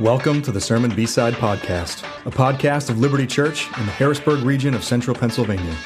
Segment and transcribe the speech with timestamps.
[0.00, 4.72] Welcome to the Sermon B-Side Podcast, a podcast of Liberty Church in the Harrisburg region
[4.72, 5.76] of central Pennsylvania.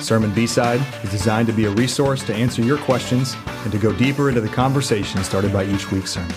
[0.00, 3.92] Sermon B-Side is designed to be a resource to answer your questions and to go
[3.92, 6.30] deeper into the conversation started by each week's sermon.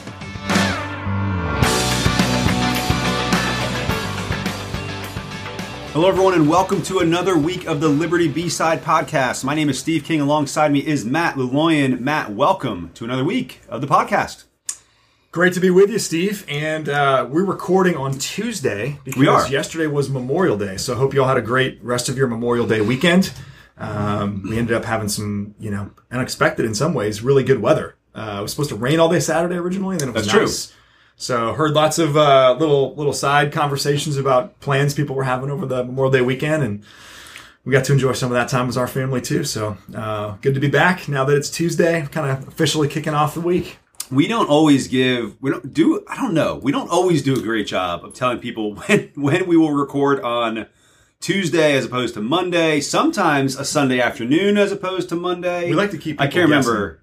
[5.93, 9.43] Hello, everyone, and welcome to another week of the Liberty B-Side Podcast.
[9.43, 10.20] My name is Steve King.
[10.20, 11.99] Alongside me is Matt Luloyan.
[11.99, 14.45] Matt, welcome to another week of the podcast.
[15.31, 16.45] Great to be with you, Steve.
[16.49, 20.76] And uh, we're recording on Tuesday because yesterday was Memorial Day.
[20.76, 23.31] So I hope you all had a great rest of your Memorial Day weekend.
[23.77, 27.95] Um, we ended up having some, you know, unexpected in some ways, really good weather.
[28.13, 30.34] Uh, it was supposed to rain all day Saturday originally, and then it was That's
[30.34, 30.41] true.
[30.41, 30.73] nice.
[31.16, 35.66] So heard lots of uh, little little side conversations about plans people were having over
[35.66, 36.84] the Memorial Day weekend, and
[37.63, 39.45] we got to enjoy some of that time with our family too.
[39.45, 43.34] So uh, good to be back now that it's Tuesday, kind of officially kicking off
[43.34, 43.77] the week.
[44.11, 47.41] We don't always give, we don't do, I don't know, we don't always do a
[47.41, 50.68] great job of telling people when, when we will record on
[51.21, 55.70] Tuesday as opposed to Monday, sometimes a Sunday afternoon as opposed to Monday.
[55.70, 57.01] We like to keep I can't remember.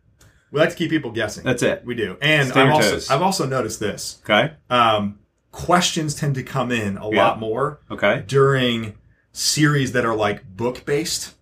[0.51, 1.45] We like to keep people guessing.
[1.45, 1.85] That's it.
[1.85, 2.17] We do.
[2.21, 3.15] And I've your also.
[3.15, 4.21] I've also noticed this.
[4.25, 4.55] Okay.
[4.71, 5.19] Um,
[5.53, 7.17] questions tend to come in a Yeah.
[7.27, 8.25] lot more Okay.
[8.27, 8.95] during
[9.33, 11.35] series that are like book based.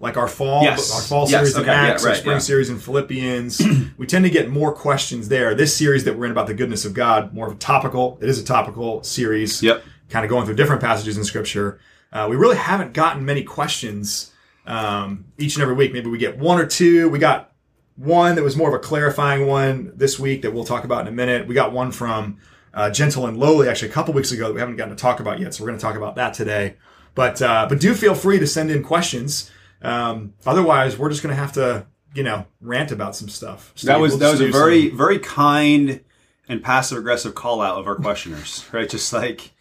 [0.00, 0.94] Like our fall, Yes.
[0.94, 2.40] our fall Yes, series in okay, yeah, Acts, our right, spring yeah.
[2.40, 3.60] series in Philippians.
[3.98, 5.54] we tend to get more questions there.
[5.54, 8.18] This series that we're in about the goodness of God, more of a topical.
[8.22, 9.62] It is a topical series.
[9.62, 9.84] Yep.
[10.08, 11.80] Kind of going through different passages in Scripture.
[12.12, 14.32] Uh, we really haven't gotten many questions
[14.66, 15.92] um, each and every week.
[15.92, 17.08] Maybe we get one or two.
[17.10, 17.52] We got
[17.96, 21.08] one that was more of a clarifying one this week that we'll talk about in
[21.08, 21.46] a minute.
[21.46, 22.38] We got one from
[22.72, 25.20] uh, Gentle and Lowly actually a couple weeks ago that we haven't gotten to talk
[25.20, 26.76] about yet, so we're going to talk about that today.
[27.14, 29.50] But uh, but do feel free to send in questions.
[29.82, 33.74] Um, otherwise, we're just going to have to you know rant about some stuff.
[33.82, 36.00] That was we'll that was a very very kind
[36.48, 38.88] and passive aggressive call out of our questioners, right?
[38.88, 39.52] Just like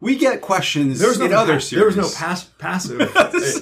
[0.00, 1.94] we get questions there was no in other pa- series.
[1.94, 3.00] there was no pass, passive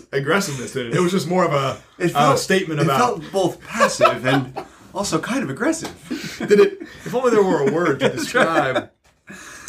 [0.12, 0.94] aggressiveness in it.
[0.94, 2.94] It was just more of a, It a statement about.
[2.94, 5.92] it felt both passive and also kind of aggressive.
[6.48, 8.90] did it if only there were a word to describe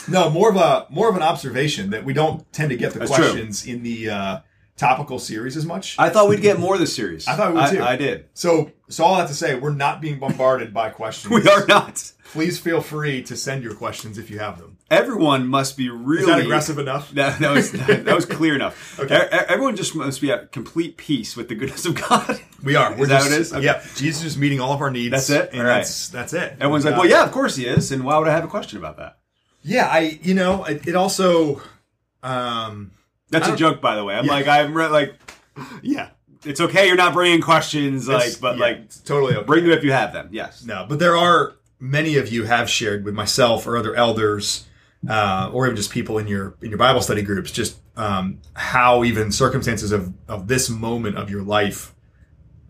[0.07, 2.99] no more of a more of an observation that we don't tend to get the
[2.99, 3.25] That's true.
[3.25, 4.39] questions in the uh,
[4.77, 7.27] topical series as much I thought we'd get more of this series.
[7.27, 7.83] I thought we would too.
[7.83, 8.25] I, did.
[8.33, 12.11] so so all that to say we're not being bombarded by questions We are not.
[12.31, 16.21] please feel free to send your questions if you have them Everyone must be really
[16.21, 18.99] is that aggressive enough That, that was that, was clear enough.
[18.99, 19.15] Okay.
[19.31, 22.41] E- Everyone just must be at complete peace with the goodness of God.
[22.63, 23.53] we are we're Is that just, what it is?
[23.53, 23.65] Okay.
[23.65, 25.49] yeah jesus is meeting all of our needs That's it?
[25.51, 25.75] and All right.
[25.77, 28.27] that's that's it Everyone's like, Uh, "Well, yeah, of course he is." And why would
[28.27, 29.19] I have a question about that?
[29.63, 31.61] yeah i you know it, it also
[32.23, 32.91] um
[33.31, 34.15] That's a joke, by the way.
[34.15, 34.31] I'm Yeah.
[34.31, 35.15] like, I'm re- like,
[35.81, 36.09] yeah
[36.43, 36.87] it's okay.
[36.87, 39.45] You're not bringing questions, like, It's- but yeah, like, totally okay.
[39.45, 40.29] bring them if you have them.
[40.31, 40.63] Yes.
[40.65, 44.63] No, but there are many of you have shared with myself or other elders,
[45.07, 49.03] uh, or even just people in your in your Bible study groups, just um, how
[49.03, 51.93] even circumstances of of this moment of your life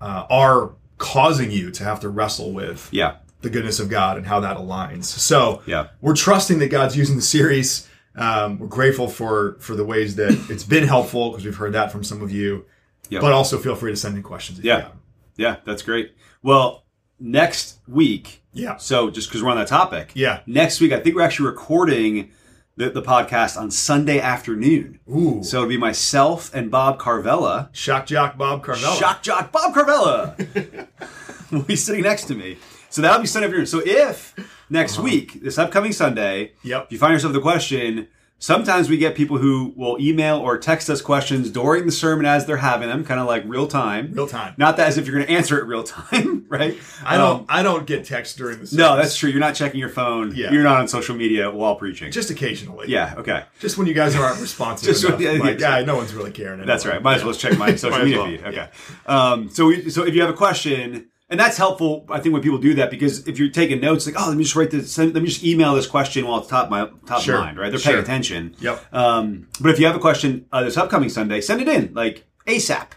[0.01, 3.13] uh, are causing you to have to wrestle with Yeah.
[3.41, 5.05] the goodness of God and how that aligns.
[5.05, 5.87] So Yeah.
[6.01, 7.87] we're trusting that God's using the series.
[8.15, 11.91] Um, we're grateful for for the ways that it's been helpful because we've heard that
[11.91, 12.65] from some of you.
[13.09, 13.21] Yep.
[13.21, 14.59] But also feel free to send in questions.
[14.59, 14.77] If Yeah.
[14.77, 14.93] You have.
[15.37, 15.55] Yeah.
[15.65, 16.13] That's great.
[16.41, 16.85] Well,
[17.19, 18.43] next week.
[18.53, 18.77] Yeah.
[18.77, 20.11] So just because we're on that topic.
[20.13, 20.41] Yeah.
[20.45, 22.31] Next week, I think we're actually recording
[22.77, 24.99] the, the podcast on Sunday afternoon.
[25.09, 25.43] Ooh.
[25.43, 27.69] So it'll be myself and Bob Carvella.
[27.73, 28.97] Shock Jock Bob Carvella.
[28.97, 30.87] Shock Jock Bob Carvella
[31.51, 32.57] will be sitting next to me.
[32.91, 33.65] So that'll be Sunday afternoon.
[33.67, 34.35] So if
[34.69, 36.53] next week, this upcoming Sunday, Uh-huh.
[36.63, 36.87] Yep.
[36.91, 38.07] you find yourself the question,
[38.39, 42.45] sometimes we get people who will email or text us questions during the sermon as
[42.47, 44.11] they're having them, kind of like real time.
[44.13, 44.55] Real time.
[44.57, 46.75] Not that as if you're going to answer it real time, right?
[47.05, 47.41] I don't.
[47.41, 48.67] Um, I don't get text during the.
[48.67, 48.83] Sermon.
[48.85, 49.29] No, that's true.
[49.29, 50.35] You're not checking your phone.
[50.35, 50.51] Yeah.
[50.51, 52.11] You're not on social media while preaching.
[52.11, 52.87] just occasionally.
[52.89, 53.13] yeah.
[53.17, 53.43] Okay.
[53.59, 54.87] just when you guys aren't responsive.
[54.89, 55.19] Just enough.
[55.19, 55.77] when- yeah, like, yeah.
[55.79, 56.65] yeah, no one's really caring.
[56.65, 57.01] That's right.
[57.01, 58.43] Might as well check my social media well, feed.
[58.43, 58.67] Okay.
[59.05, 62.43] Um, so, we, so if you have a question, and that's helpful, I think when
[62.43, 64.95] people do that because if you're taking notes, like, oh, let me just write this,
[64.97, 67.35] let me just email this question while it's top of my top Sure.
[67.37, 67.69] of mind, right?
[67.71, 67.93] They're Sure.
[67.93, 68.55] paying attention.
[68.59, 68.93] Yep.
[68.93, 72.25] Um, but if you have a question uh, this upcoming Sunday, send it in like
[72.45, 72.87] ASAP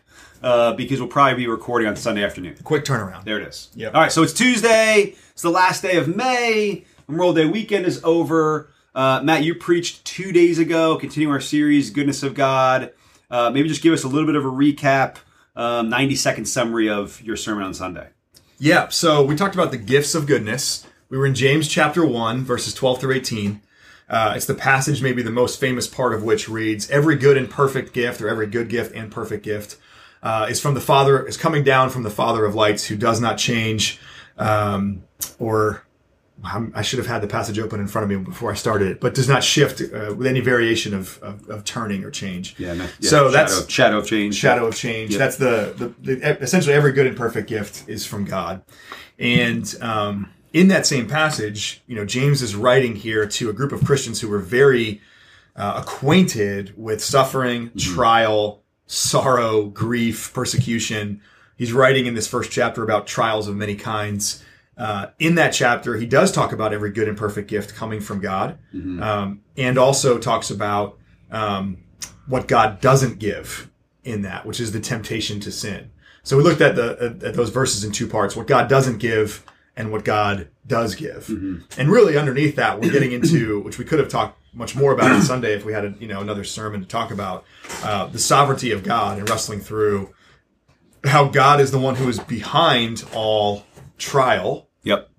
[0.43, 2.57] uh, because we'll probably be recording on Sunday afternoon.
[2.65, 3.25] Quick turnaround.
[3.25, 3.71] There it is.
[3.77, 3.95] Yep.
[3.95, 5.15] All right, so it's Tuesday.
[5.33, 6.85] It's the last day of May.
[7.09, 8.69] Memorial Day weekend is over.
[8.95, 12.93] Uh, Matt, you preached two days ago, continuing our series, Goodness of God.
[13.31, 15.17] Uh, maybe just give us a little bit of a recap,
[15.57, 18.09] um, 90 second summary of your sermon on Sunday.
[18.59, 18.89] Yeah.
[18.89, 20.87] So we talked about the gifts of goodness.
[21.09, 23.61] We were in James chapter one, verses twelve through eighteen.
[24.09, 27.49] Uh, it's the passage, maybe the most famous part of which reads, "Every good and
[27.49, 29.77] perfect gift, or every good gift and perfect gift,
[30.23, 33.21] uh, is from the Father, is coming down from the Father of lights, who does
[33.21, 33.99] not change
[34.39, 35.05] um,
[35.39, 35.84] or
[36.75, 39.01] I should have had the passage open in front of me before I started it,
[39.01, 42.55] but does not shift uh, with any variation of, of, of turning or change.
[42.59, 44.35] Yeah, no, yeah, So shadow, that's- shadow of change.
[44.35, 45.13] shadow of change.
[45.13, 45.19] Yep.
[45.19, 48.63] That's the, the, the essentially every good and perfect gift is from God.
[49.19, 53.73] And um, in that same passage, you know, James is writing here to a group
[53.73, 55.01] of Christians who were very
[55.57, 61.21] uh, acquainted with suffering, trial, sorrow, grief, persecution.
[61.57, 64.43] He's writing in this first chapter about trials of many kinds.
[64.77, 68.21] Uh, in that chapter, he does talk about every good and perfect gift coming from
[68.21, 68.59] God,
[69.03, 70.99] um, and also talks about
[71.31, 71.79] um,
[72.27, 73.71] what God doesn't give
[74.03, 75.91] in that, which is the temptation to sin.
[76.25, 79.45] So we looked at the at, those verses in two parts: what God doesn't give
[79.77, 81.29] and what God does give.
[81.79, 85.11] And really, underneath that, we're getting into which we could have talked much more about
[85.11, 87.45] on Sunday if we had a, you know another sermon to talk about
[87.83, 90.15] uh, the sovereignty of God and wrestling through
[91.05, 93.65] how God is the one who is behind all
[93.99, 94.69] trial.
[94.83, 95.11] Yep.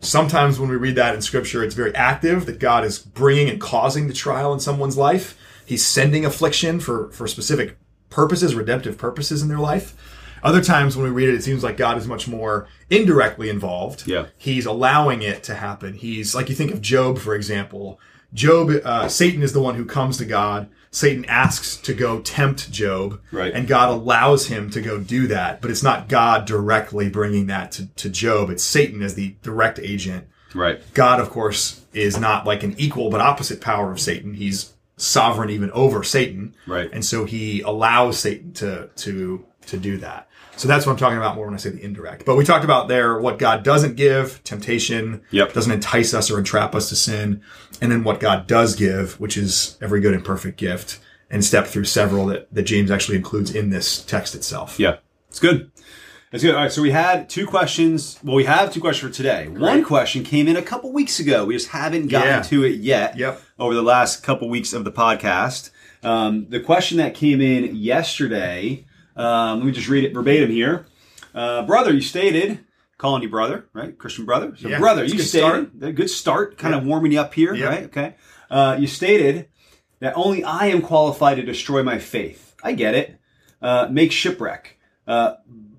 [0.00, 3.60] Sometimes when we read that in scripture, it's very active that God is bringing and
[3.60, 5.38] causing the trial in someone's life.
[5.64, 7.78] He's sending affliction for, for specific
[8.10, 9.96] purposes, redemptive purposes in their life.
[10.42, 14.06] Other times when we read it, it seems like God is much more indirectly involved.
[14.06, 14.26] Yeah.
[14.36, 15.94] He's allowing it to happen.
[15.94, 17.98] He's like you think of Job, for example.
[18.34, 20.68] Job, uh, Satan is the one who comes to God.
[20.94, 23.20] Satan asks to go tempt Job.
[23.32, 23.52] Right.
[23.52, 25.60] And God allows him to go do that.
[25.60, 28.48] But it's not God directly bringing that to, to Job.
[28.48, 30.28] It's Satan as the direct agent.
[30.54, 30.80] Right.
[30.94, 34.34] God, of course, is not like an equal but opposite power of Satan.
[34.34, 36.54] He's sovereign even over Satan.
[36.64, 36.88] Right.
[36.92, 40.28] And so he allows Satan to to to do that.
[40.56, 42.24] So that's what I'm talking about more when I say the indirect.
[42.24, 45.52] But we talked about there what God doesn't give, temptation, Yep.
[45.52, 47.42] doesn't entice us or entrap us to sin,
[47.80, 51.66] and then what God does give, which is every good and perfect gift, and step
[51.66, 54.78] through several that, that James actually includes in this text itself.
[54.78, 54.98] Yeah.
[55.28, 55.72] It's good.
[56.30, 56.54] It's good.
[56.54, 56.72] All right.
[56.72, 58.18] So we had two questions.
[58.22, 59.48] Well, we have two questions for today.
[59.48, 61.44] One question came in a couple weeks ago.
[61.44, 62.42] We just haven't gotten Yeah.
[62.42, 63.16] to it yet.
[63.18, 63.40] Yep.
[63.58, 65.70] Over the last couple weeks of the podcast.
[66.04, 68.84] Um, the question that came in yesterday,
[69.16, 70.86] um, let me just read it verbatim here.
[71.34, 72.60] Uh, brother, you stated,
[72.98, 73.96] calling you brother, right?
[73.98, 74.54] Christian brother.
[74.56, 75.70] So, Yeah, brother, you stated, start.
[75.82, 77.66] a good start, kind of warming you up here, Yeah.
[77.66, 77.84] right?
[77.84, 78.14] Okay.
[78.50, 79.48] Uh, you stated
[80.00, 82.54] that only I am qualified to destroy my faith.
[82.62, 83.18] I get it.
[83.60, 84.78] Uh, make shipwreck.
[85.06, 85.34] Uh,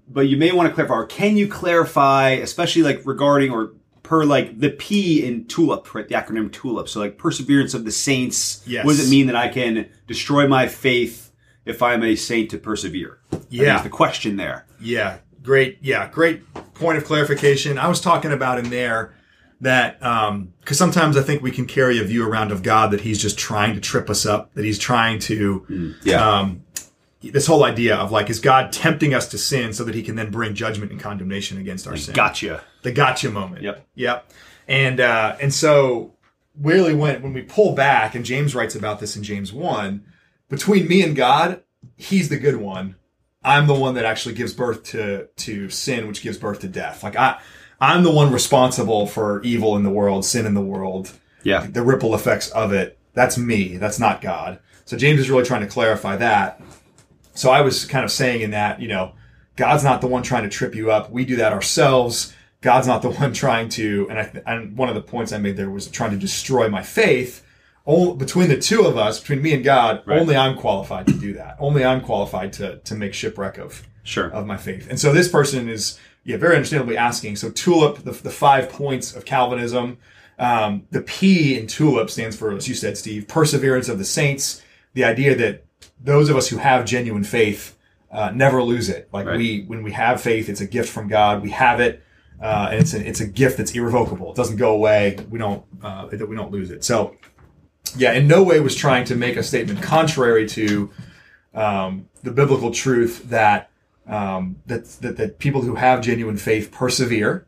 [0.08, 3.74] but you may want to clarify, or can you clarify, especially like regarding or
[4.04, 6.08] per like the P in TULIP, right?
[6.08, 6.88] The acronym TULIP.
[6.90, 8.62] So like perseverance of the saints.
[8.68, 8.86] Yes.
[8.86, 11.25] What does it mean that I can destroy my faith
[11.66, 13.20] if I'm a saint to persevere?
[13.50, 13.82] Yeah.
[13.82, 14.66] the question there.
[14.80, 15.80] Yeah, great.
[15.82, 16.42] Yeah, great
[16.74, 17.78] point of clarification.
[17.78, 19.14] I was talking about in there
[19.62, 23.02] that um, because sometimes I think we can carry a view around of God that
[23.02, 25.96] He's just trying to trip us up, that He's trying to.
[26.04, 26.40] Yeah.
[26.40, 26.62] Um,
[27.22, 30.16] this whole idea of like, is God tempting us to sin so that He can
[30.16, 32.14] then bring judgment and condemnation against our sin?
[32.14, 32.62] gotcha.
[32.84, 33.64] the gotcha moment.
[33.64, 33.88] Yep.
[33.96, 34.32] Yep.
[34.68, 36.14] And uh, and so
[36.60, 40.06] really when when we pull back, and James writes about this in James one,
[40.50, 41.62] between me and God,
[41.98, 42.96] He's the good one.
[43.44, 47.04] I'm the one that actually gives birth to to sin, which gives birth to death.
[47.04, 47.40] Like I,
[47.80, 51.12] I'm the one responsible for evil in the world, sin in the world,
[51.44, 51.68] Yeah.
[51.70, 52.98] the ripple effects of it.
[53.14, 53.78] That's me.
[53.78, 54.60] That's not God.
[54.86, 56.62] So James is really trying to clarify that.
[57.34, 59.14] So I was kind of saying in that, you know,
[59.56, 61.12] God's not the one trying to trip you up.
[61.12, 62.34] We do that ourselves.
[62.62, 65.56] God's not the one trying to, and I, and one of the points I made
[65.58, 67.45] there was trying to destroy my faith.
[67.88, 70.20] Only, between the two of us, between me and God, Right.
[70.20, 71.56] only I'm qualified to do that.
[71.60, 74.30] Only I'm qualified to to make shipwreck of Sure.
[74.32, 74.88] of my faith.
[74.90, 77.36] And so this person is, yeah, very understandably asking.
[77.36, 79.98] So tulip, the, the five points of Calvinism,
[80.40, 84.62] um, the P in tulip stands for, as you said, Steve, perseverance of the saints.
[84.94, 85.66] The idea that
[86.04, 87.78] those of us who have genuine faith
[88.12, 89.10] uh, never lose it.
[89.12, 89.38] Like Right.
[89.38, 91.44] we, when we have faith, it's a gift from God.
[91.44, 92.02] We have it,
[92.42, 94.32] uh, and it's a, it's a gift that's irrevocable.
[94.32, 95.18] It doesn't go away.
[95.30, 96.84] We don't uh, that we don't lose it.
[96.84, 97.16] So,
[97.98, 100.92] yeah, in no way was trying to make a statement contrary to
[101.54, 103.70] um, the biblical truth that
[104.08, 107.48] um, that, that that people who have genuine faith persevere.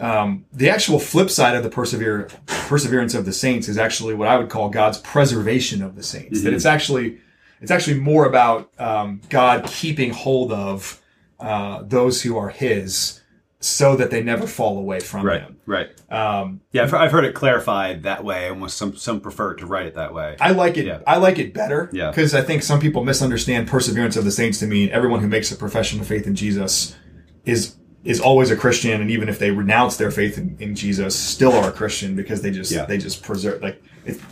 [0.00, 4.28] Um, the actual flip side of the persevere perseverance of the saints is actually what
[4.28, 6.42] I would call God's preservation of the saints.
[6.42, 7.18] That it's actually
[7.60, 11.02] it's actually more about um, God keeping hold of
[11.40, 13.20] uh, those who are His,
[13.60, 15.40] so that they never fall away from Right.
[15.40, 15.56] Him.
[15.66, 15.88] Right.
[16.10, 16.84] Um, Yeah.
[16.84, 18.48] I've, I've heard it clarified that way.
[18.48, 20.36] Almost some some prefer to write it that way.
[20.40, 20.86] I like it.
[20.86, 21.00] Yeah.
[21.06, 21.90] I like it better.
[21.92, 22.10] Yeah.
[22.10, 25.50] Because I think some people misunderstand perseverance of the saints to mean everyone who makes
[25.50, 26.96] a profession of faith in Jesus
[27.44, 27.74] is
[28.04, 31.52] is always a Christian, and even if they renounce their faith in, in Jesus, still
[31.52, 32.84] are a Christian because they just Yeah.
[32.86, 33.82] they just preserve like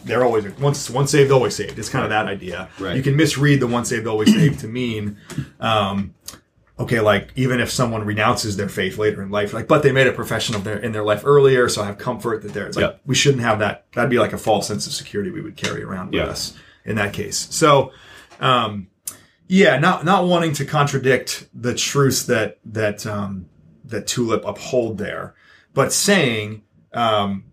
[0.04, 1.76] they're always once once saved always saved.
[1.78, 2.68] It's kind of that idea.
[2.78, 2.96] Right.
[2.96, 5.16] You can misread the once saved always saved to mean.
[5.58, 6.14] Um,
[6.78, 10.06] okay, like even if someone renounces their faith later in life, like but they made
[10.06, 12.66] a profession of their in their life earlier, so I have comfort that there.
[12.66, 13.00] It's like Yep.
[13.06, 13.86] we shouldn't have that.
[13.94, 16.26] That'd be like a false sense of security we would carry around with Yeah.
[16.26, 16.54] us
[16.84, 17.48] in that case.
[17.50, 17.92] So,
[18.40, 18.88] um,
[19.48, 23.46] yeah, not not wanting to contradict the truths that that um,
[23.84, 25.34] that Tulip uphold there,
[25.72, 27.44] but saying um,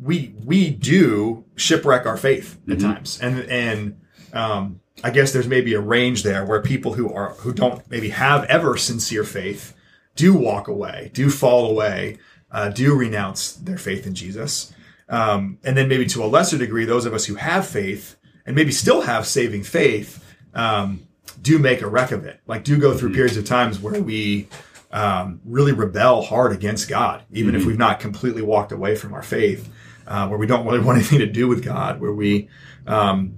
[0.00, 4.00] we we do shipwreck our faith at times, and and
[4.32, 8.10] um, I guess there's maybe a range there where people who are who don't maybe
[8.10, 9.74] have ever sincere faith
[10.14, 12.18] do walk away, do fall away,
[12.50, 14.72] uh, do renounce their faith in Jesus,
[15.08, 18.16] um, and then maybe to a lesser degree, those of us who have faith
[18.46, 21.06] and maybe still have saving faith um,
[21.40, 22.40] do make a wreck of it.
[22.46, 24.48] Like do go through periods of times where we
[24.92, 29.22] um, really rebel hard against God, even if we've not completely walked away from our
[29.22, 29.68] faith,
[30.06, 32.48] uh, where we don't really want anything to do with God, where we
[32.86, 33.34] um,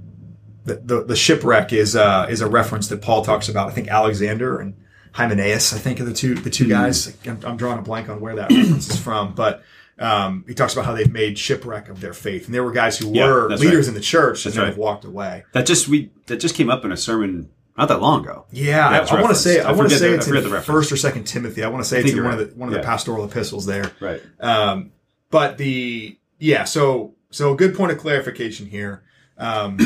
[0.65, 3.69] the, the, the shipwreck is uh, is a reference that Paul talks about.
[3.69, 4.75] I think Alexander and
[5.13, 7.17] Hymenaeus, I think, are the two the two guys.
[7.27, 9.63] I'm, I'm drawing a blank on where that reference is from, but
[9.99, 12.99] um, he talks about how they've made shipwreck of their faith, and there were guys
[12.99, 13.89] who Yeah, were leaders right.
[13.89, 14.67] in the church and right.
[14.69, 15.45] have walked away.
[15.53, 18.47] That just we that just came up in a sermon not that long ago.
[18.51, 20.61] Yeah, I, I want to say I I, want to say the- it's in the
[20.63, 21.63] first or second Timothy.
[21.63, 22.81] I want to say it's in one of the one of Yeah.
[22.81, 23.93] the pastoral epistles there.
[24.01, 24.21] Right.
[24.41, 24.93] Um,
[25.31, 29.03] but the yeah, so so a good point of clarification here,
[29.39, 29.77] um,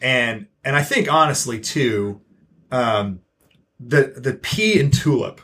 [0.00, 2.20] and and I think honestly too,
[2.70, 3.20] um,
[3.80, 5.40] the the P in tulip,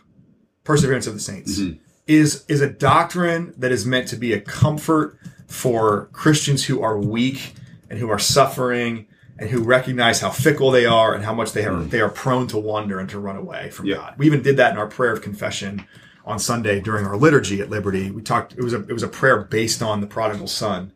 [0.65, 1.79] perseverance of the saints, Mm-hmm.
[2.07, 6.99] is is a doctrine that is meant to be a comfort for Christians who are
[6.99, 7.55] weak
[7.91, 9.07] and who are suffering
[9.39, 12.47] and who recognize how fickle they are and how much they are they are prone
[12.49, 13.95] to wander and to run away from Mm.
[13.95, 14.15] God.
[14.19, 15.85] We even did that in our prayer of confession
[16.25, 18.11] on Sunday during our liturgy at Liberty.
[18.11, 20.93] We talked it was a it was a prayer based on the prodigal son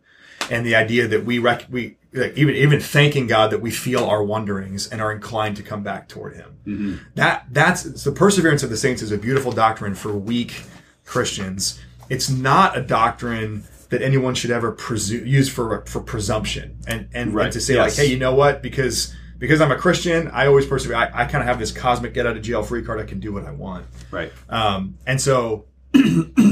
[0.51, 4.05] and the idea that we rec- we like, even even thanking God that we feel
[4.05, 7.01] our wanderings and are inclined to come back toward Him.
[7.15, 10.63] That that's the perseverance of the saints is a beautiful doctrine for weak
[11.05, 11.81] Christians.
[12.09, 17.35] It's not a doctrine that anyone should ever presu- use for for presumption and and,
[17.35, 17.45] Right.
[17.45, 17.97] and to say Yes.
[17.99, 18.63] like, hey, you know what?
[18.63, 20.97] Because because I'm a Christian, I always persevere.
[20.97, 23.01] I, I kind of have this cosmic get out of jail free card.
[23.01, 23.85] I can do what I want.
[24.11, 24.33] Right.
[24.49, 25.67] Um, and so,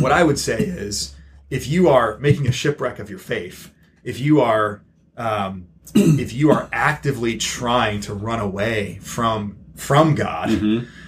[0.00, 1.14] what I would say is,
[1.48, 3.70] if you are making a shipwreck of your faith,
[4.04, 4.82] if you are,
[5.16, 10.50] um, if you are actively trying to run away from from God,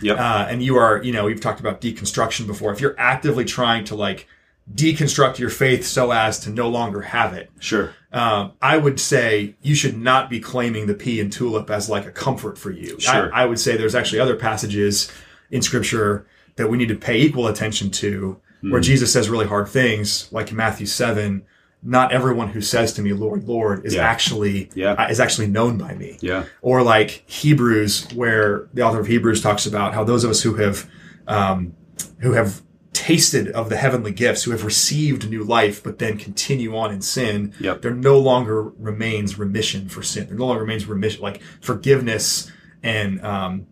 [0.02, 0.18] Yep.
[0.18, 2.72] uh, and you are, you know, we've talked about deconstruction before.
[2.72, 4.26] If you're actively trying to like
[4.74, 7.94] deconstruct your faith so as to no longer have it, sure.
[8.12, 12.06] um, I would say you should not be claiming the P and tulip as like
[12.06, 12.98] a comfort for you.
[12.98, 13.32] Sure.
[13.32, 15.12] I, I would say there's actually other passages
[15.52, 16.26] in Scripture
[16.56, 18.70] that we need to pay equal attention to, Hmm.
[18.72, 21.42] where Jesus says really hard things, like in Matthew seven.
[21.88, 24.02] Not everyone who says to me, "Lord, Lord," is Yeah.
[24.02, 24.92] actually Yeah.
[24.94, 26.18] uh, is actually known by me.
[26.20, 26.44] Yeah.
[26.60, 30.54] Or like Hebrews, where the author of Hebrews talks about how those of us who
[30.54, 30.86] have
[31.28, 31.72] um,
[32.20, 32.62] who have
[32.92, 37.00] tasted of the heavenly gifts, who have received new life, but then continue on in
[37.02, 37.82] sin, Yep.
[37.82, 40.26] there no longer remains remission for sin.
[40.28, 42.50] There no longer remains remission, like forgiveness
[42.82, 43.66] and um,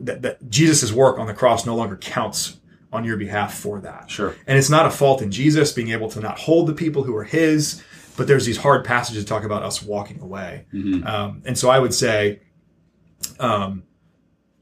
[0.00, 2.58] that, that Jesus' work on the cross no longer counts
[2.92, 4.10] on your behalf for that.
[4.10, 4.34] Sure.
[4.46, 7.14] And it's not a fault in Jesus being able to not hold the people who
[7.16, 7.82] are his,
[8.16, 10.66] but there's these hard passages talk about us walking away.
[11.04, 12.40] Um, and so I would say,
[13.38, 13.84] um,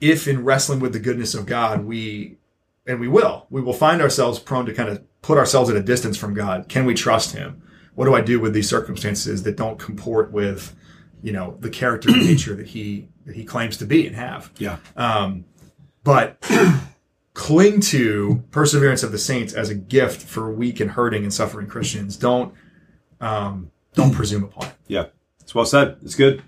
[0.00, 2.36] if in wrestling with the goodness of God, we,
[2.86, 5.82] and we will, we will find ourselves prone to kind of put ourselves at a
[5.82, 6.68] distance from God.
[6.68, 7.62] Can we trust him?
[7.94, 10.76] What do I do with these circumstances that don't comport with,
[11.22, 14.52] you know, the character and nature that he, that he claims to be and have?
[14.58, 14.76] Yeah.
[14.96, 15.46] Um,
[16.04, 16.38] but
[17.38, 21.68] cling to perseverance of the saints as a gift for weak and hurting and suffering
[21.68, 22.16] Christians.
[22.16, 22.52] Don't
[23.20, 24.74] um, don't presume upon it.
[24.88, 25.04] Yeah,
[25.40, 25.98] it's well said.
[26.02, 26.42] It's good.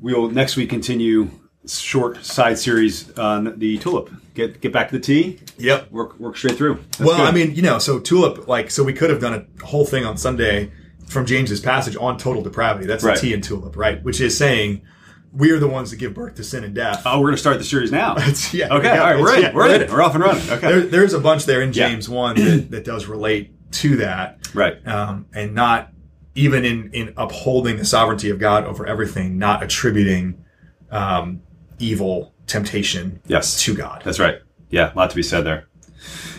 [0.00, 1.28] We'll next week continue
[1.66, 4.10] short side series on the tulip.
[4.34, 5.40] Get get back to the T.
[5.58, 5.90] Yep.
[5.90, 6.76] Work work straight through.
[6.76, 7.26] That's well, good.
[7.26, 10.06] I mean, you know, so tulip, like, so we could have done a whole thing
[10.06, 10.70] on Sunday
[11.08, 12.86] from James's passage on total depravity.
[12.86, 13.16] That's Right.
[13.16, 14.00] the T and tulip, right?
[14.04, 14.82] Which is saying
[15.32, 17.02] we are the ones that give birth to sin and death.
[17.06, 18.16] oh, we're gonna start the series now.
[18.52, 18.88] Yeah, Okay.
[18.88, 19.20] yeah, All right.
[19.20, 19.42] We're in.
[19.42, 19.90] yeah, we're in.
[19.90, 20.50] We're off and running.
[20.50, 20.66] Okay.
[20.68, 21.88] There, there's a bunch there in Yeah.
[21.88, 24.48] James one that, that does relate to that.
[24.54, 24.84] right.
[24.86, 25.92] um, and not
[26.34, 30.44] even in in upholding the sovereignty of God over everything, not attributing
[30.90, 31.42] um,
[31.78, 33.62] evil temptation Yes.
[33.62, 34.02] to God.
[34.04, 34.38] That's right.
[34.70, 35.68] Yeah, a lot to be said there.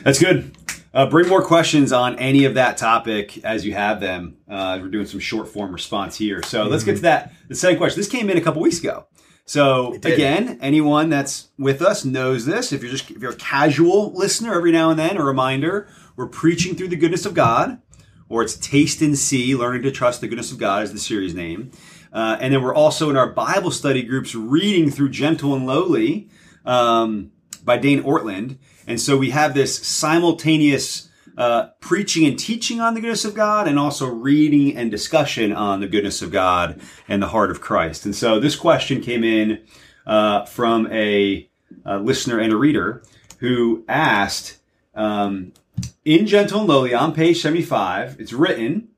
[0.03, 0.55] That's good.
[0.93, 4.37] Uh, bring more questions on any of that topic as you have them.
[4.49, 6.43] Uh, we're doing some short form response here.
[6.43, 7.33] So let's get to that.
[7.47, 7.99] The second question.
[7.99, 9.07] This came in a couple weeks ago.
[9.45, 12.71] So again, anyone that's with us knows this.
[12.71, 16.27] If you're just if you're a casual listener, every now and then, a reminder: we're
[16.27, 17.81] preaching through the goodness of God,
[18.29, 21.33] or it's taste and see, learning to trust the goodness of God is the series
[21.33, 21.71] name.
[22.13, 26.29] Uh, and then we're also in our Bible study groups reading through Gentle and Lowly
[26.65, 27.31] um,
[27.63, 28.57] by Dane Ortlund.
[28.87, 33.67] And so we have this simultaneous uh, preaching and teaching on the goodness of God
[33.67, 38.05] and also reading and discussion on the goodness of God and the heart of Christ.
[38.05, 39.63] And so this question came in
[40.05, 41.49] uh, from a,
[41.85, 43.03] a, listener and a reader
[43.39, 44.57] who asked,
[44.93, 45.53] um,
[46.03, 48.89] in Gentle and Lowly on page 75, it's written,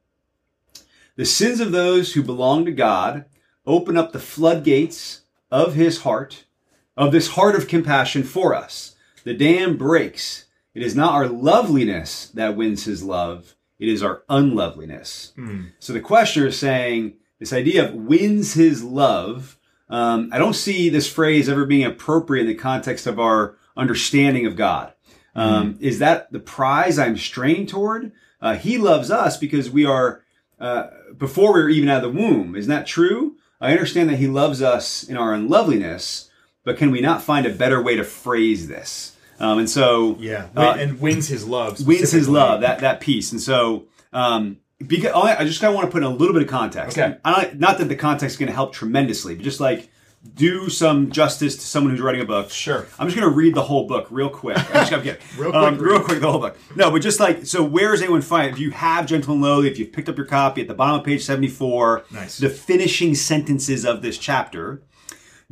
[1.16, 3.26] the sins of those who belong to God
[3.66, 6.46] open up the floodgates of his heart,
[6.96, 8.96] of this heart of compassion for us.
[9.24, 10.46] The dam breaks.
[10.74, 13.56] It is not our loveliness that wins his love.
[13.80, 15.34] It is our unloveliness.
[15.38, 15.72] Mm.
[15.80, 19.58] So the questioner is saying this idea of wins his love.
[19.90, 24.46] Um, I don't see this phrase ever being appropriate in the context of our understanding
[24.46, 24.94] of God.
[25.36, 25.82] Um, mm.
[25.82, 28.12] Is that the prize I'm straining toward?
[28.42, 30.24] Uh, he loves us because we are
[30.60, 32.56] uh, before we were even out of the womb.
[32.56, 33.36] Isn't that true?
[33.60, 36.30] I understand that he loves us in our unloveliness,
[36.64, 39.16] but can we not find a better way to phrase this?
[39.40, 43.32] Um, and so, yeah, uh, and wins his love, wins his love that that piece.
[43.32, 46.44] And so, um, because I just kind of want to put in a little bit
[46.44, 46.98] of context.
[46.98, 49.90] Okay, not that the context is going to help tremendously, but just like
[50.36, 52.50] do some justice to someone who's writing a book.
[52.50, 52.88] Sure.
[52.98, 54.58] I'm just going to read the whole book real quick.
[54.58, 56.58] I'm just going to real quick, um, real quick the whole book.
[56.76, 58.52] No, but just like so, where is anyone find?
[58.52, 61.00] If you have Gentle and Lowly, if you've picked up your copy at the bottom
[61.00, 62.38] of page 74, nice.
[62.38, 64.82] the finishing sentences of this chapter.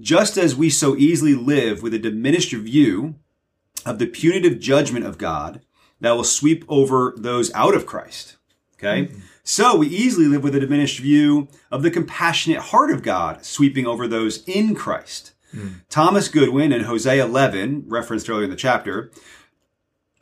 [0.01, 3.15] Just as we so easily live with a diminished view
[3.85, 5.61] of the punitive judgment of God
[5.99, 8.37] that will sweep over those out of Christ.
[8.75, 9.05] Okay.
[9.05, 9.19] Mm-hmm.
[9.43, 13.85] So we easily live with a diminished view of the compassionate heart of God sweeping
[13.85, 15.33] over those in Christ.
[15.53, 15.81] Mm.
[15.89, 19.11] Thomas Goodwin in Hosea 11, referenced earlier in the chapter,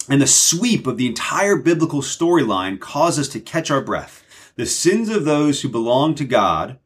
[0.10, 4.24] and the sweep of the entire biblical storyline cause us to catch our breath.
[4.56, 6.80] The sins of those who belong to God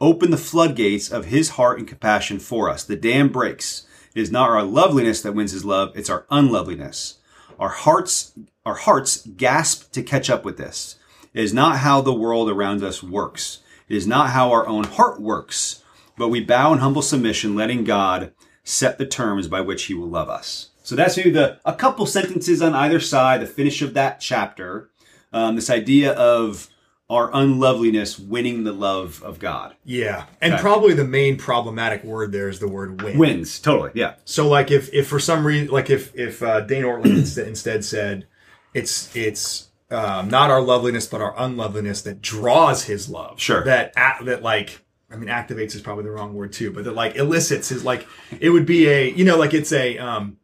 [0.00, 2.84] open the floodgates of his heart and compassion for us.
[2.84, 3.86] The dam breaks.
[4.14, 7.18] It is not our loveliness that wins his love, it's our unloveliness.
[7.58, 8.32] Our hearts,
[8.64, 10.96] our hearts gasp to catch up with this.
[11.34, 13.60] It is not how the world around us works.
[13.88, 15.84] It is not how our own heart works,
[16.16, 18.32] but we bow in humble submission, letting God
[18.64, 20.70] set the terms by which he will love us.
[20.82, 24.90] So that's maybe the, a couple sentences on either side, the finish of that chapter.
[25.32, 26.68] Um, this idea of
[27.10, 29.74] our unloveliness winning the love of God.
[29.84, 30.26] Yeah.
[30.40, 30.62] And okay.
[30.62, 33.18] probably the main problematic word there is the word win.
[33.18, 33.90] Wins, totally.
[33.94, 34.14] Yeah.
[34.24, 38.28] So like if if for some reason like if if uh, Dane Ortlund instead said
[38.74, 43.40] it's it's um, not our loveliness, but our unloveliness that draws his love.
[43.40, 43.64] Sure.
[43.64, 46.94] That at, that like I mean activates is probably the wrong word too, but that
[46.94, 48.06] like elicits his like
[48.38, 50.38] it would be a you know like it's a um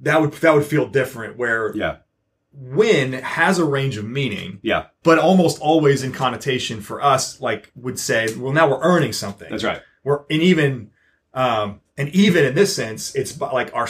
[0.00, 1.96] that would that would feel different where yeah
[2.52, 4.58] win has a range of meaning.
[4.62, 4.86] Yeah.
[5.02, 9.50] But almost always in connotation for us like would say well now we're earning something.
[9.50, 9.82] That's right.
[10.04, 10.90] We're and even
[11.34, 13.86] um and even in this sense it's like our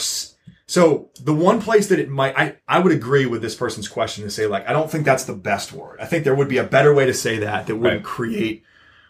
[0.69, 4.23] so the one place that it might, I, I would agree with this person's question
[4.23, 5.99] to say like, I don't think that's the best word.
[5.99, 8.05] I think there would be a better way to say that that wouldn't right.
[8.05, 8.63] create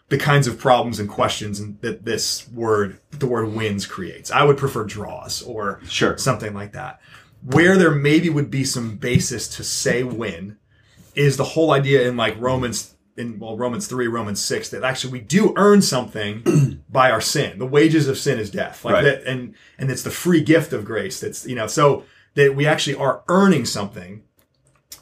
[0.08, 4.30] the kinds of problems and questions that this word, the word wins creates.
[4.30, 6.16] I would prefer draws or sure.
[6.16, 6.98] something like that.
[7.42, 10.58] Where there maybe would be some basis to say win
[11.14, 15.12] is the whole idea in like Romans in well Romans 3, Romans 6 that actually
[15.12, 17.58] we do earn something by our sin.
[17.58, 18.84] The wages of sin is death.
[18.84, 19.04] Like right.
[19.04, 22.66] that and and it's the free gift of grace that's you know so that we
[22.66, 24.22] actually are earning something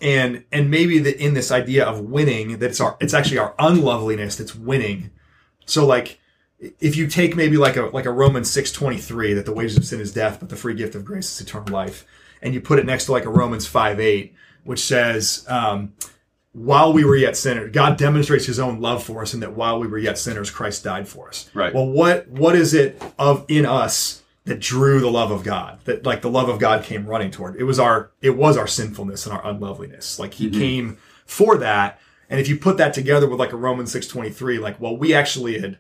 [0.01, 3.55] and and maybe that in this idea of winning that it's our it's actually our
[3.59, 5.11] unloveliness that's winning.
[5.67, 6.19] So like
[6.81, 10.01] if you take maybe like a like a Romans 6:23 that the wages of sin
[10.01, 12.05] is death but the free gift of grace is eternal life
[12.43, 15.93] and you put it next to like a Romans 5 8, which says um,
[16.53, 19.79] while we were yet sinners, God demonstrates his own love for us and that while
[19.79, 21.49] we were yet sinners, Christ died for us.
[21.55, 21.73] Right.
[21.73, 25.81] Well, what, what is it of in us that drew the love of God?
[25.85, 27.57] That like the love of God came running toward.
[27.57, 30.19] It was our, it was our sinfulness and our unloveliness.
[30.19, 30.59] Like he mm-hmm.
[30.59, 32.01] came for that.
[32.31, 35.61] And if you put that together with like a Romans 623, like, well, we actually
[35.61, 35.79] had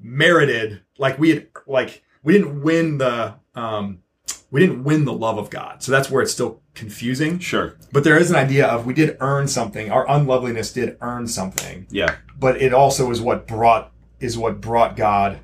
[0.00, 4.02] merited, like we had, like, we didn't win the, um,
[4.50, 5.82] we didn't win the love of God.
[5.82, 7.38] So that's where it's still confusing.
[7.38, 7.76] Sure.
[7.92, 9.90] But there is an idea of we did earn something.
[9.90, 11.86] Our unloveliness did earn something.
[11.90, 12.16] Yeah.
[12.38, 15.40] But it also is what brought is what brought God.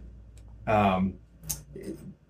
[0.67, 1.15] Um,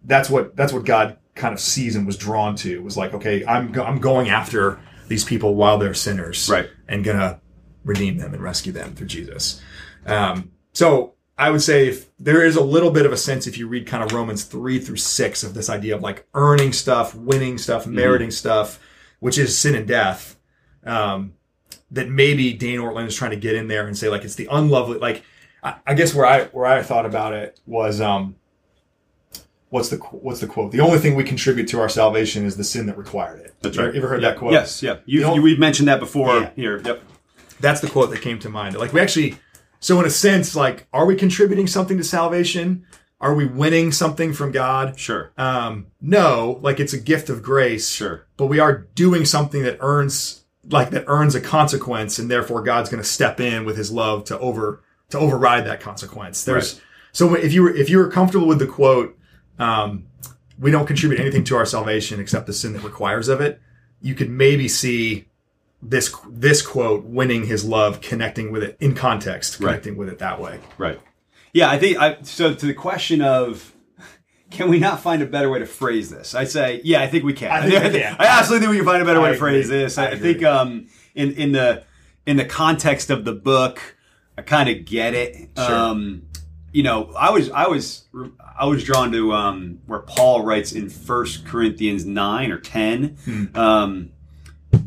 [0.04, 2.82] that's what that's what God kind of sees and was drawn to.
[2.82, 7.04] Was like, okay, I'm go- I'm going after these people while they're sinners, right, and
[7.04, 7.40] gonna
[7.84, 9.60] redeem them and rescue them through Jesus.
[10.06, 13.56] Um, so I would say if there is a little bit of a sense if
[13.58, 17.14] you read kind of Romans three through six of this idea of like earning stuff,
[17.14, 17.94] winning stuff, mm-hmm.
[17.94, 18.32] meriting mm-hmm.
[18.32, 18.78] stuff
[19.22, 20.36] which is sin and death,
[20.84, 21.34] um,
[21.92, 24.48] that maybe Dane Ortlund is trying to get in there and say like it's the
[24.50, 24.98] unlovely.
[24.98, 25.22] Like
[25.62, 28.34] I, I guess where I where I thought about it was um,
[29.68, 30.72] what's the what's the quote?
[30.72, 33.54] The only thing we contribute to our salvation is the sin that required it.
[33.60, 33.84] That's right.
[33.84, 34.52] ever- You ever heard that quote?
[34.52, 34.96] Yes, yeah.
[35.06, 36.50] You, you, we've mentioned that before Yeah.
[36.56, 36.82] here.
[36.84, 37.02] Yep.
[37.60, 38.76] That's the quote that came to mind.
[38.76, 39.36] Like we actually,
[39.82, 42.86] so in a sense, like, are we contributing something to salvation?
[43.20, 44.96] Are we winning something from God?
[44.96, 45.32] Sure.
[45.36, 47.90] Um, no, like it's a gift of grace.
[47.90, 48.24] Sure.
[48.36, 52.90] But we are doing something that earns, like that earns a consequence, and therefore God's
[52.90, 56.44] going to step in with His love to over to override that consequence.
[56.44, 59.18] There's so if you were if you were comfortable with the quote,
[59.58, 60.06] um,
[60.60, 63.60] we don't contribute anything to our salvation except the sin that requires of it.
[64.00, 65.26] You could maybe see
[65.82, 69.70] this this quote winning His love, connecting with it in context, Right.
[69.70, 70.60] connecting with it that way.
[70.78, 71.00] Right.
[71.52, 73.72] Yeah, I think I so to the question of
[74.50, 76.34] can we not find a better way to phrase this?
[76.34, 77.50] I say, yeah, I think we can.
[77.50, 78.16] I think we can.
[78.18, 79.98] I absolutely think we can find a better I way to phrase this.
[79.98, 81.84] I, I I think um in in the
[82.26, 83.96] in the context of the book,
[84.38, 85.50] I kind of get it.
[85.56, 85.74] Sure.
[85.74, 86.22] Um
[86.72, 88.04] you know, I was I was
[88.58, 93.16] I was drawn to um where Paul writes in First Corinthians 9 or 10.
[93.24, 93.44] Hmm.
[93.56, 94.10] Um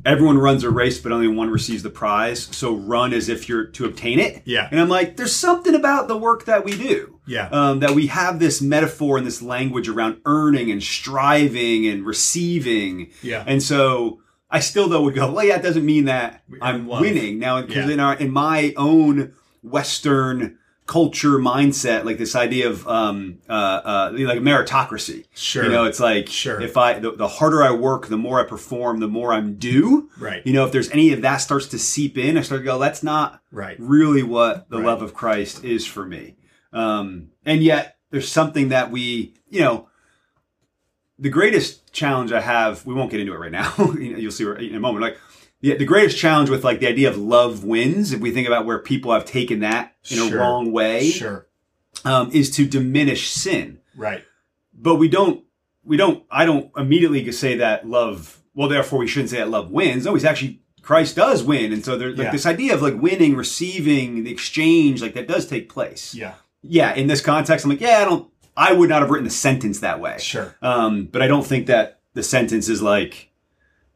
[0.06, 2.48] everyone runs a race but only one receives the prize.
[2.56, 4.42] So run as if you're to obtain it.
[4.46, 4.68] Yeah.
[4.72, 7.20] And I'm like, there's something about the work that we do.
[7.28, 7.48] Yeah.
[7.52, 13.12] Um, that we have this metaphor and this language around earning and striving and receiving.
[13.24, 13.44] Yeah.
[13.48, 14.20] And so
[14.52, 17.88] I still though would go, well, yeah, it doesn't mean that I'm winning now because
[17.88, 17.94] Yeah.
[17.94, 24.12] in our in my own Western culture mindset, like this idea of um, uh, uh,
[24.14, 25.26] like meritocracy.
[25.34, 25.64] Sure.
[25.66, 26.62] You know, it's like Sure.
[26.62, 30.10] if I the, the harder I work, the more I perform, the more I'm due.
[30.20, 30.46] Right.
[30.46, 32.78] You know, if there's any of that starts to seep in, I start to go,
[32.78, 33.76] that's not Right.
[33.80, 34.86] really what the Right.
[34.86, 36.36] love of Christ is for me.
[36.72, 39.88] Um, and yet there's something that we, you know,
[41.18, 43.74] the greatest challenge I have, we won't get into it right now.
[43.98, 45.02] You know, You'll see in a moment.
[45.02, 45.18] Like
[45.66, 48.66] the, the greatest challenge with like the idea of love wins, if we think about
[48.66, 51.48] where people have taken that in a wrong way, Sure.
[52.04, 53.80] um, is to diminish sin.
[53.96, 54.24] Right.
[54.78, 55.44] But we don't,
[55.84, 59.72] we don't, I don't immediately say that love, well, therefore we shouldn't say that love
[59.72, 60.06] wins.
[60.06, 61.74] No, he's actually, Christ does win.
[61.74, 62.32] And so there's like Yeah.
[62.32, 66.36] this idea of like winning, receiving, the exchange, like that does take place Yeah.
[66.62, 69.32] yeah, in this context, I'm like, yeah, I don't, I would not have written the
[69.32, 70.18] sentence that way.
[70.20, 70.56] Sure.
[70.62, 73.30] Um, but I don't think that the sentence is like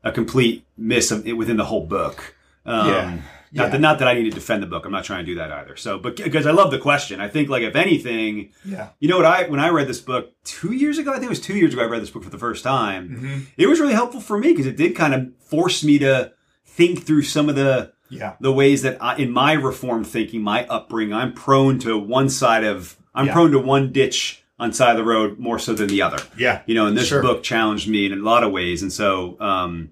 [0.04, 2.36] a complete miss of, it within the whole book.
[2.66, 3.18] Um, Yeah.
[3.52, 4.86] Not, that, not that I need to defend the book.
[4.86, 5.76] I'm not trying to do that either.
[5.76, 8.90] So, but because I love the question, I think like if anything, Yeah.
[9.00, 11.30] you know what I when I read this book two years ago, I think it
[11.30, 11.82] was two years ago.
[11.82, 13.10] I read this book for the first time.
[13.10, 13.40] Mm-hmm.
[13.58, 16.32] It was really helpful for me because it did kind of force me to
[16.64, 18.36] think through some of the Yeah.
[18.40, 22.64] the ways that I, in my reform thinking, my upbringing, I'm prone to one side
[22.64, 23.34] of, I'm Yeah.
[23.34, 26.22] prone to one ditch on side of the road more so than the other.
[26.38, 26.62] Yeah.
[26.66, 27.22] You know, and this Sure.
[27.22, 28.82] book challenged me in a lot of ways.
[28.82, 29.92] And so, um,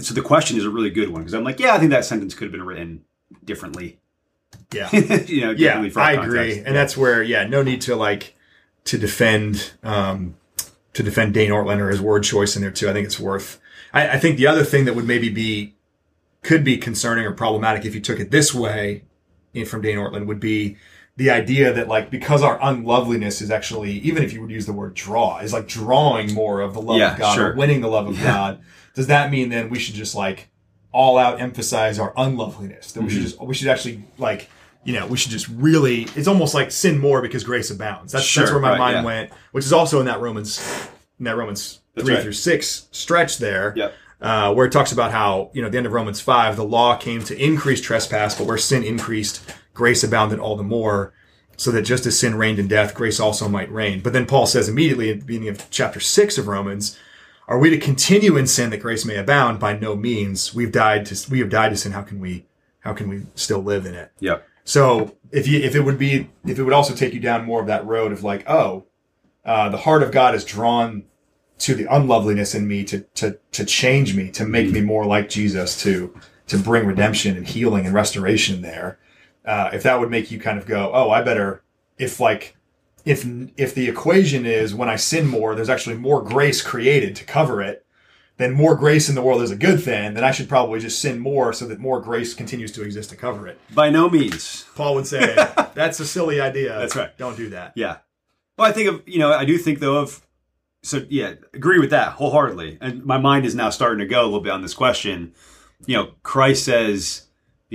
[0.00, 2.04] so the question is a really good one because I'm like, yeah, I think that
[2.04, 3.04] sentence could have been written
[3.44, 3.98] differently.
[4.72, 4.90] Yeah.
[4.92, 5.56] you know, yeah.
[5.56, 6.36] differently for our I context.
[6.36, 6.58] agree.
[6.64, 8.34] And that's where, yeah, no need to like,
[8.84, 10.36] to defend, um,
[10.92, 12.88] to defend Dane Ortlund or his word choice in there too.
[12.90, 13.58] I think it's worth,
[13.92, 15.74] I, I think the other thing that would maybe be,
[16.42, 19.04] could be concerning or problematic if you took it this way
[19.54, 20.76] in, from Dane Ortlund would be
[21.16, 24.72] the idea that like, because our unloveliness is actually, even if you would use the
[24.72, 27.52] word draw, is like drawing more of the love Yeah, of God sure.
[27.52, 28.60] or winning the love of God.
[28.94, 30.48] Does that mean then we should just like
[30.92, 32.92] all out emphasize our unloveliness?
[32.92, 33.14] That we Mm-hmm.
[33.16, 34.48] should just, we should actually like,
[34.82, 38.12] you know, we should just really, it's almost like sin more because grace abounds.
[38.12, 39.04] That's, that's where my right, mind yeah.
[39.04, 40.60] went, which is also in that Romans,
[41.18, 42.22] in that Romans That's three right.
[42.22, 43.72] through six stretch there.
[43.76, 43.94] Yep.
[44.20, 46.64] Uh, where it talks about how, you know, at the end of Romans 5, the
[46.64, 49.42] law came to increase trespass, but where sin increased,
[49.74, 51.12] grace abounded all the more,
[51.56, 54.00] so that just as sin reigned in death, grace also might reign.
[54.00, 56.98] But then Paul says immediately at the beginning of chapter 6 of Romans,
[57.46, 59.60] are we to continue in sin that grace may abound?
[59.60, 60.54] By no means.
[60.54, 61.92] We've died to, we have died to sin.
[61.92, 62.46] How can we,
[62.80, 64.12] how can we still live in it?
[64.18, 64.38] Yeah.
[64.64, 67.60] So if you if it would be if it would also take you down more
[67.60, 68.86] of that road of like oh,
[69.44, 71.04] uh, the heart of God is drawn
[71.58, 75.28] to the unloveliness in me to to to change me to make me more like
[75.28, 78.98] Jesus to to bring redemption and healing and restoration there.
[79.44, 81.62] Uh, if that would make you kind of go oh I better
[81.98, 82.56] if like
[83.04, 83.26] if
[83.56, 87.60] if the equation is when I sin more there's actually more grace created to cover
[87.60, 87.84] it
[88.36, 90.98] then more grace in the world is a good thing, then I should probably just
[91.00, 93.60] sin more so that more grace continues to exist to cover it.
[93.72, 94.64] By no means.
[94.74, 95.34] Paul would say,
[95.74, 96.76] that's a silly idea.
[96.78, 97.16] That's right.
[97.16, 97.72] Don't do that.
[97.76, 97.98] Yeah.
[98.58, 100.26] Well, I think of, you know, I do think though of,
[100.82, 102.78] so yeah, agree with that wholeheartedly.
[102.80, 105.32] And my mind is now starting to go a little bit on this question.
[105.86, 107.23] You know, Christ says,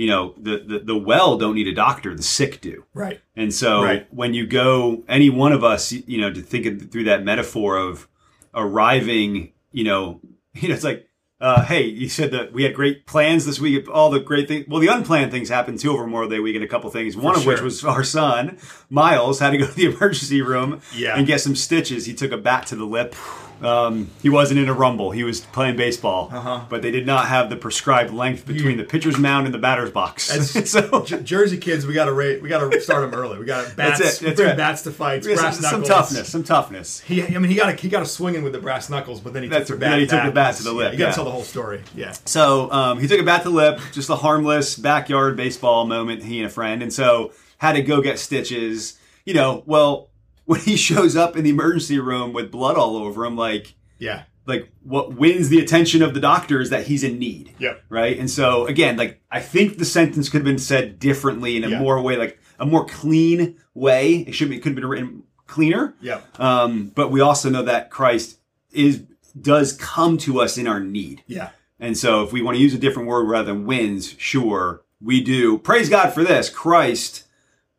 [0.00, 2.84] you know, the, the, the well don't need a doctor, the sick do.
[2.94, 3.20] Right.
[3.36, 4.06] And so Right.
[4.12, 7.76] when you go, any one of us, you know, to think of, through that metaphor
[7.76, 8.08] of
[8.54, 10.20] arriving, you know,
[10.54, 11.06] you know, it's like
[11.42, 13.88] uh, hey, you said that we had great plans this week.
[13.90, 14.66] All the great things.
[14.68, 16.64] Well, the unplanned things happened too over Memorial Day weekend.
[16.64, 17.16] A couple things.
[17.16, 18.58] One of which was our son
[18.90, 21.16] Miles had to go to the emergency room Yeah.
[21.16, 22.04] and get some stitches.
[22.04, 23.14] He took a bat to the lip.
[23.62, 25.10] Um, he wasn't in a rumble.
[25.10, 26.62] He was playing baseball, Uh-huh.
[26.68, 29.90] but they did not have the prescribed length between the pitcher's mound and the batter's
[29.90, 30.30] box.
[30.70, 32.42] So J- Jersey kids, we got to rate.
[32.42, 33.38] We got to start them early.
[33.38, 33.98] We got bats.
[34.00, 34.56] That's it, that's right.
[34.56, 35.26] bats to fights.
[35.26, 37.00] Brass some, some toughness, some toughness.
[37.00, 39.32] He, I mean, he got a, he got a swinging with the brass knuckles, but
[39.32, 39.90] then he That's- took the bat.
[39.92, 41.14] then he took the bat to the Yeah, lip, You got to yeah.
[41.14, 41.82] tell the whole story.
[41.94, 42.12] Yeah.
[42.26, 46.22] So um, he took a bat to the lip, just a harmless backyard baseball moment.
[46.22, 48.98] He and a friend, and so had to go get stitches.
[49.24, 50.09] You know, well,
[50.50, 54.22] when he shows up in the emergency room with blood all over him, like Yeah.
[54.46, 57.52] like what wins the attention of the doctor is that he's in need.
[57.58, 57.84] Yep.
[57.88, 58.18] Right.
[58.18, 61.68] And so again, like I think the sentence could have been said differently in a
[61.68, 61.78] Yeah.
[61.78, 64.24] more way, like a more clean way.
[64.26, 65.94] It should be it could have been written cleaner.
[66.00, 66.20] Yeah.
[66.38, 68.38] Um, but we also know that Christ
[68.72, 69.02] is
[69.40, 71.22] does come to us in our need.
[71.28, 71.50] Yeah.
[71.78, 75.22] And so if we want to use a different word rather than wins, sure, we
[75.22, 75.58] do.
[75.58, 76.50] Praise God for this.
[76.50, 77.24] Christ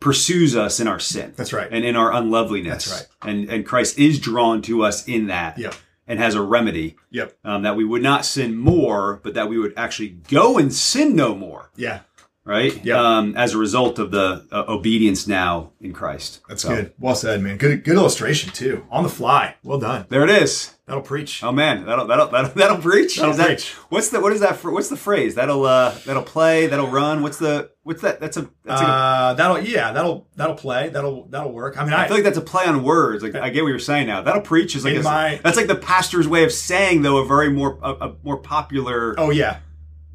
[0.02, 1.32] pursues us in our sin.
[1.38, 1.70] That's right.
[1.72, 2.86] And in our unloveliness.
[2.90, 3.30] That's right.
[3.30, 5.58] And and Christ is drawn to us in that.
[5.58, 5.74] Yep.
[6.08, 7.38] And has a remedy Yep.
[7.46, 11.16] um, that we would not sin more, but that we would actually go and sin
[11.16, 11.72] no more.
[11.78, 12.02] Yeah.
[12.44, 12.84] Right?
[12.84, 12.98] Yep.
[12.98, 16.42] Um, as a result of the uh, obedience now in Christ.
[16.50, 16.94] That's So, good.
[17.00, 17.58] Well said, man.
[17.58, 18.84] Good good illustration too.
[18.90, 19.56] On the fly.
[19.64, 20.08] Well done.
[20.10, 20.74] There it is.
[20.88, 21.44] That'll preach.
[21.44, 23.18] Oh man, that'll that'll that'll, that'll preach.
[23.18, 23.74] That'll that- preach.
[23.90, 24.62] What's the what is that?
[24.64, 25.36] What's the phrase?
[25.36, 26.66] That'll uh that'll play.
[26.66, 27.22] That'll run.
[27.22, 28.20] What's the what's that?
[28.20, 30.90] That's a that's a Uh, that'll yeah, that'll that'll play.
[30.90, 31.80] That'll that'll work.
[31.80, 33.22] I mean, I, I feel like that's a play on words.
[33.24, 34.24] Like I get what you're saying now.
[34.24, 37.26] That'll preach is like a, my- that's like the pastor's way of saying though a
[37.28, 39.14] very more a, a more popular.
[39.20, 39.60] oh yeah,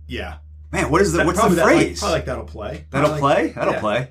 [0.08, 0.38] yeah.
[0.72, 1.98] Man, what is the That- what's the that, like, phrase?
[2.00, 2.86] probably like that'll play.
[2.90, 3.52] that'll Probably play.
[3.54, 3.80] That'll yeah.
[3.80, 4.08] play.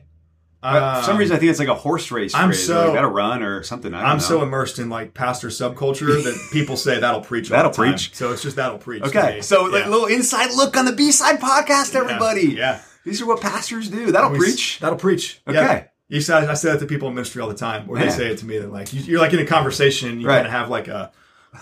[0.62, 2.66] But for some Um, reason, I think it's like a horse race I'm phrase.
[2.66, 3.94] so- like, that'll run or something.
[3.94, 4.24] I don't I'm know.
[4.24, 7.50] so immersed in like pastor subculture that people say that'll preach.
[7.50, 8.16] That'll preach.
[8.16, 9.04] So it's just that'll preach.
[9.04, 9.42] okay.
[9.42, 12.56] So like a little inside look on the B side podcast, everybody.
[12.58, 12.80] Yeah.
[13.04, 14.12] These are what pastors do.
[14.12, 14.80] That'll We- preach.
[14.80, 15.40] That'll preach.
[15.48, 15.56] Okay.
[15.60, 15.84] Yeah.
[16.08, 18.28] You said I say that to people in ministry all the time, or they say
[18.32, 20.36] it to me that like you- you're like in a conversation, and you Right.
[20.38, 21.12] kind of have like a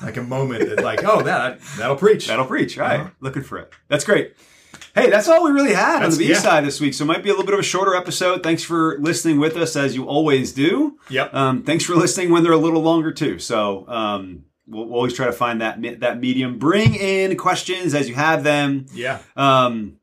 [0.02, 2.28] like a moment that like oh that that'll preach.
[2.28, 2.78] That'll preach.
[2.78, 3.10] Right, Uh-huh.
[3.20, 3.72] Looking for it.
[3.90, 4.34] That's great.
[4.96, 6.38] Hey, that's all we really had on the B yeah.
[6.38, 6.94] side this week.
[6.94, 8.44] So it might be a little bit of a shorter episode.
[8.44, 11.00] Thanks for listening with us as you always do.
[11.10, 11.34] Yep.
[11.34, 13.40] Um, thanks for listening when they're a little longer too.
[13.40, 16.60] So um, we'll, we'll always try to find that that medium.
[16.60, 18.86] Bring in questions as you have them.
[18.94, 19.20] yeah.
[19.36, 19.98] Um,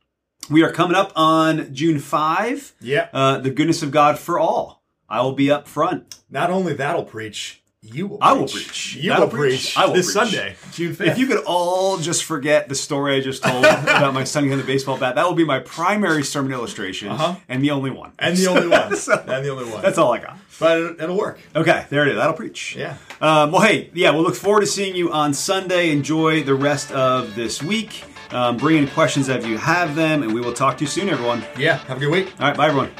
[0.48, 2.72] we are coming up on June five.
[2.80, 3.08] Yeah.
[3.12, 4.82] Uh, the goodness of God for all.
[5.08, 6.16] I will be up front.
[6.28, 8.18] Not only that'll preach, you will.
[8.18, 8.28] Preach.
[8.28, 8.96] I will preach.
[8.96, 9.40] You That'll preach.
[9.40, 9.76] preach.
[9.78, 10.14] I will this preach.
[10.32, 11.08] Sunday, June fifth.
[11.12, 14.58] If you could all just forget the story I just told about my son getting
[14.58, 17.36] the baseball bat, that will be my primary sermon illustration Uh-huh.
[17.48, 18.12] and the only one.
[18.18, 19.80] and the only one, So, and the only one.
[19.80, 20.36] that's all I got.
[20.58, 21.40] but it, it'll work.
[21.56, 22.16] Okay, there it is.
[22.16, 22.76] That'll preach.
[22.76, 22.96] Yeah.
[23.20, 25.90] Um, well, hey, yeah, we'll look forward to seeing you on Sunday.
[25.90, 28.04] Enjoy the rest of this week.
[28.30, 31.08] Um, bring in questions if you have them, and we will talk to you soon,
[31.08, 31.42] everyone.
[31.58, 31.78] Yeah.
[31.78, 32.32] Have a good week.
[32.38, 32.90] All right, bye, everyone.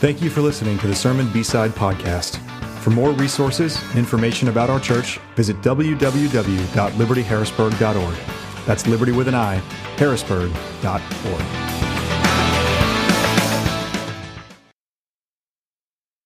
[0.00, 2.38] Thank you for listening to the Sermon B-Side podcast.
[2.78, 8.16] For more resources information about our church, visit www.libertyharrisburg.org.
[8.64, 9.56] That's liberty with an I,
[9.98, 11.89] harrisburg.org.